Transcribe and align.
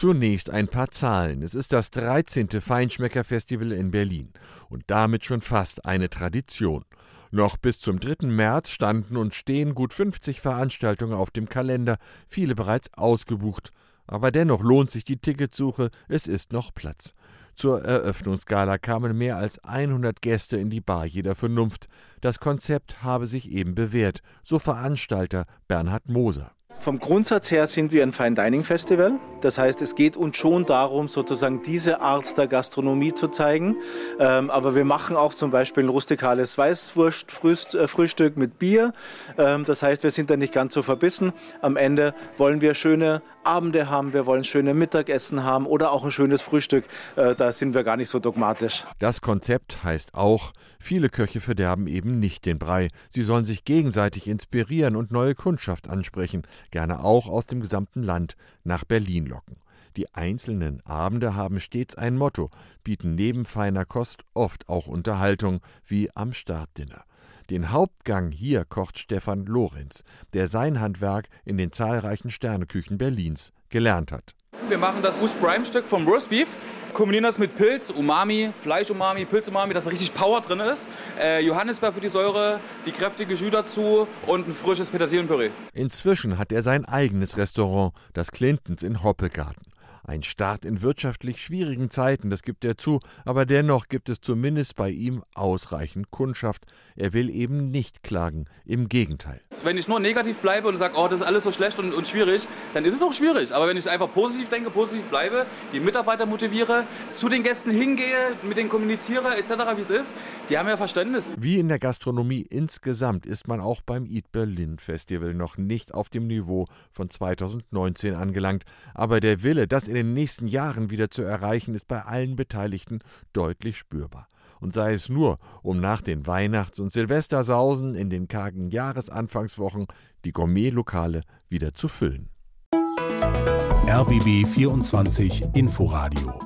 Zunächst 0.00 0.48
ein 0.48 0.66
paar 0.66 0.90
Zahlen. 0.90 1.42
Es 1.42 1.54
ist 1.54 1.74
das 1.74 1.90
13. 1.90 2.48
Feinschmecker-Festival 2.62 3.70
in 3.72 3.90
Berlin 3.90 4.32
und 4.70 4.84
damit 4.86 5.26
schon 5.26 5.42
fast 5.42 5.84
eine 5.84 6.08
Tradition. 6.08 6.86
Noch 7.30 7.58
bis 7.58 7.80
zum 7.80 8.00
3. 8.00 8.26
März 8.28 8.70
standen 8.70 9.18
und 9.18 9.34
stehen 9.34 9.74
gut 9.74 9.92
50 9.92 10.40
Veranstaltungen 10.40 11.12
auf 11.12 11.30
dem 11.30 11.50
Kalender, 11.50 11.98
viele 12.28 12.54
bereits 12.54 12.88
ausgebucht. 12.94 13.72
Aber 14.06 14.30
dennoch 14.30 14.62
lohnt 14.62 14.90
sich 14.90 15.04
die 15.04 15.18
Ticketsuche, 15.18 15.90
es 16.08 16.26
ist 16.26 16.50
noch 16.50 16.72
Platz. 16.72 17.12
Zur 17.54 17.84
Eröffnungsgala 17.84 18.78
kamen 18.78 19.18
mehr 19.18 19.36
als 19.36 19.62
100 19.64 20.22
Gäste 20.22 20.56
in 20.56 20.70
die 20.70 20.80
Bar 20.80 21.04
jeder 21.04 21.34
Vernunft. 21.34 21.88
Das 22.22 22.40
Konzept 22.40 23.02
habe 23.02 23.26
sich 23.26 23.50
eben 23.50 23.74
bewährt, 23.74 24.22
so 24.44 24.58
Veranstalter 24.58 25.44
Bernhard 25.68 26.08
Moser. 26.08 26.52
Vom 26.80 26.98
Grundsatz 26.98 27.50
her 27.50 27.66
sind 27.66 27.92
wir 27.92 28.02
ein 28.02 28.12
Fine 28.12 28.34
Dining 28.34 28.64
Festival. 28.64 29.12
Das 29.42 29.58
heißt, 29.58 29.82
es 29.82 29.94
geht 29.94 30.16
uns 30.16 30.38
schon 30.38 30.64
darum, 30.64 31.08
sozusagen 31.08 31.62
diese 31.62 32.00
Art 32.00 32.38
der 32.38 32.46
Gastronomie 32.46 33.12
zu 33.12 33.28
zeigen. 33.28 33.76
Ähm, 34.18 34.48
aber 34.48 34.74
wir 34.74 34.86
machen 34.86 35.14
auch 35.14 35.34
zum 35.34 35.50
Beispiel 35.50 35.84
ein 35.84 35.90
rustikales 35.90 36.56
Weißwurstfrühstück 36.56 38.38
mit 38.38 38.58
Bier. 38.58 38.94
Ähm, 39.36 39.66
das 39.66 39.82
heißt, 39.82 40.04
wir 40.04 40.10
sind 40.10 40.30
da 40.30 40.38
nicht 40.38 40.54
ganz 40.54 40.72
so 40.72 40.82
verbissen. 40.82 41.34
Am 41.60 41.76
Ende 41.76 42.14
wollen 42.38 42.62
wir 42.62 42.72
schöne 42.72 43.20
Abende 43.44 43.88
haben, 43.88 44.12
wir 44.12 44.26
wollen 44.26 44.44
schöne 44.44 44.74
Mittagessen 44.74 45.44
haben 45.44 45.66
oder 45.66 45.92
auch 45.92 46.04
ein 46.04 46.10
schönes 46.10 46.42
Frühstück. 46.42 46.84
Äh, 47.16 47.34
da 47.34 47.52
sind 47.52 47.74
wir 47.74 47.84
gar 47.84 47.96
nicht 47.96 48.10
so 48.10 48.18
dogmatisch. 48.18 48.84
Das 48.98 49.20
Konzept 49.20 49.82
heißt 49.82 50.14
auch, 50.14 50.52
viele 50.78 51.08
Köche 51.08 51.40
verderben 51.40 51.86
eben 51.86 52.18
nicht 52.18 52.44
den 52.44 52.58
Brei. 52.58 52.88
Sie 53.08 53.22
sollen 53.22 53.44
sich 53.44 53.64
gegenseitig 53.64 54.28
inspirieren 54.28 54.96
und 54.96 55.10
neue 55.10 55.34
Kundschaft 55.34 55.88
ansprechen, 55.88 56.42
gerne 56.70 57.02
auch 57.04 57.28
aus 57.28 57.46
dem 57.46 57.60
gesamten 57.60 58.02
Land 58.02 58.36
nach 58.64 58.84
Berlin 58.84 59.26
locken. 59.26 59.56
Die 59.96 60.14
einzelnen 60.14 60.84
Abende 60.86 61.34
haben 61.34 61.58
stets 61.58 61.96
ein 61.96 62.16
Motto, 62.16 62.50
bieten 62.84 63.14
neben 63.14 63.44
feiner 63.44 63.84
Kost 63.84 64.22
oft 64.34 64.68
auch 64.68 64.86
Unterhaltung, 64.86 65.60
wie 65.86 66.14
am 66.14 66.32
Startdinner. 66.32 67.04
Den 67.50 67.72
Hauptgang 67.72 68.30
hier 68.30 68.64
kocht 68.64 68.98
Stefan 68.98 69.44
Lorenz, 69.44 70.04
der 70.32 70.46
sein 70.46 70.78
Handwerk 70.78 71.28
in 71.44 71.58
den 71.58 71.72
zahlreichen 71.72 72.30
Sterneküchen 72.30 72.96
Berlins 72.96 73.52
gelernt 73.70 74.12
hat. 74.12 74.34
Wir 74.68 74.78
machen 74.78 75.02
das 75.02 75.20
Us 75.20 75.34
Prime 75.34 75.66
Stück 75.66 75.84
vom 75.84 76.06
Roastbeef, 76.06 76.56
kombinieren 76.92 77.24
das 77.24 77.38
mit 77.38 77.54
Pilz, 77.54 77.90
Umami, 77.90 78.52
Fleisch-Umami, 78.60 79.24
Pilz-Umami, 79.24 79.74
dass 79.74 79.84
da 79.84 79.90
richtig 79.90 80.14
Power 80.14 80.40
drin 80.40 80.60
ist. 80.60 80.86
Äh, 81.20 81.40
Johannisbeer 81.44 81.92
für 81.92 82.00
die 82.00 82.08
Säure, 82.08 82.60
die 82.86 82.92
kräftige 82.92 83.34
Jus 83.34 83.50
dazu 83.50 84.06
und 84.26 84.48
ein 84.48 84.52
frisches 84.52 84.90
Petersilienpüree. 84.90 85.50
Inzwischen 85.74 86.38
hat 86.38 86.52
er 86.52 86.62
sein 86.62 86.84
eigenes 86.84 87.36
Restaurant, 87.36 87.92
das 88.14 88.30
Clintons 88.32 88.82
in 88.82 89.02
Hoppegarten. 89.02 89.69
Ein 90.04 90.22
Start 90.22 90.64
in 90.64 90.82
wirtschaftlich 90.82 91.42
schwierigen 91.42 91.90
Zeiten, 91.90 92.30
das 92.30 92.42
gibt 92.42 92.64
er 92.64 92.78
zu, 92.78 93.00
aber 93.24 93.46
dennoch 93.46 93.88
gibt 93.88 94.08
es 94.08 94.20
zumindest 94.20 94.76
bei 94.76 94.90
ihm 94.90 95.22
ausreichend 95.34 96.10
Kundschaft. 96.10 96.64
Er 96.96 97.12
will 97.12 97.30
eben 97.30 97.70
nicht 97.70 98.02
klagen, 98.02 98.46
im 98.64 98.88
Gegenteil. 98.88 99.40
Wenn 99.62 99.76
ich 99.76 99.88
nur 99.88 100.00
negativ 100.00 100.38
bleibe 100.38 100.68
und 100.68 100.78
sage, 100.78 100.94
oh, 100.96 101.06
das 101.08 101.20
ist 101.20 101.26
alles 101.26 101.44
so 101.44 101.52
schlecht 101.52 101.78
und, 101.78 101.92
und 101.92 102.06
schwierig, 102.06 102.48
dann 102.72 102.84
ist 102.84 102.94
es 102.94 103.02
auch 103.02 103.12
schwierig. 103.12 103.54
Aber 103.54 103.68
wenn 103.68 103.76
ich 103.76 103.90
einfach 103.90 104.10
positiv 104.12 104.48
denke, 104.48 104.70
positiv 104.70 105.04
bleibe, 105.04 105.44
die 105.72 105.80
Mitarbeiter 105.80 106.24
motiviere, 106.24 106.84
zu 107.12 107.28
den 107.28 107.42
Gästen 107.42 107.70
hingehe, 107.70 108.36
mit 108.42 108.56
denen 108.56 108.70
kommuniziere, 108.70 109.36
etc., 109.36 109.50
wie 109.76 109.82
es 109.82 109.90
ist, 109.90 110.14
die 110.48 110.56
haben 110.56 110.68
ja 110.68 110.76
Verständnis. 110.76 111.34
Wie 111.38 111.58
in 111.58 111.68
der 111.68 111.78
Gastronomie 111.78 112.46
insgesamt 112.48 113.26
ist 113.26 113.48
man 113.48 113.60
auch 113.60 113.82
beim 113.82 114.06
Eat 114.06 114.32
Berlin 114.32 114.78
Festival 114.78 115.34
noch 115.34 115.58
nicht 115.58 115.92
auf 115.92 116.08
dem 116.08 116.26
Niveau 116.26 116.66
von 116.90 117.10
2019 117.10 118.14
angelangt. 118.14 118.64
Aber 118.94 119.20
der 119.20 119.42
Wille, 119.42 119.68
das 119.68 119.88
in 119.90 119.94
den 119.94 120.14
nächsten 120.14 120.46
Jahren 120.46 120.90
wieder 120.90 121.10
zu 121.10 121.22
erreichen, 121.22 121.74
ist 121.74 121.88
bei 121.88 122.02
allen 122.02 122.36
Beteiligten 122.36 123.00
deutlich 123.32 123.76
spürbar. 123.76 124.28
Und 124.60 124.72
sei 124.72 124.92
es 124.92 125.08
nur, 125.08 125.38
um 125.62 125.80
nach 125.80 126.00
den 126.00 126.26
Weihnachts- 126.26 126.80
und 126.80 126.92
Silvestersausen 126.92 127.94
in 127.94 128.10
den 128.10 128.28
kargen 128.28 128.70
Jahresanfangswochen 128.70 129.86
die 130.24 130.32
Gourmetlokale 130.32 131.22
wieder 131.48 131.74
zu 131.74 131.88
füllen. 131.88 132.28
RBB 132.72 134.46
24 134.46 135.54
Inforadio 135.54 136.38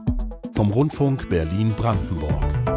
vom 0.55 0.71
Rundfunk 0.71 1.29
Berlin-Brandenburg. 1.29 2.74